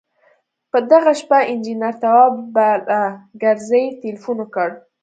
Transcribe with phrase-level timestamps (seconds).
[0.71, 4.69] په دغه شپه انجنیر تواب بالاکرزی تیلفون وکړ.